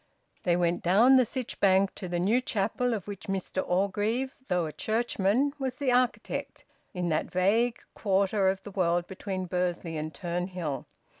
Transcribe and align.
They 0.41 0.55
went 0.55 0.81
down 0.81 1.17
the 1.17 1.27
Sytch 1.27 1.59
Bank 1.59 1.93
to 1.93 2.07
the 2.07 2.17
new 2.17 2.41
chapel 2.41 2.95
of 2.95 3.07
which 3.07 3.27
Mr 3.27 3.63
Orgreave, 3.63 4.35
though 4.47 4.65
a 4.65 4.73
churchman, 4.73 5.53
was 5.59 5.75
the 5.75 5.91
architect, 5.91 6.65
in 6.91 7.09
that 7.09 7.29
vague 7.29 7.77
quarter 7.93 8.49
of 8.49 8.63
the 8.63 8.71
world 8.71 9.05
between 9.05 9.45
Bursley 9.45 9.97
and 9.97 10.11
Turnhill. 10.11 10.85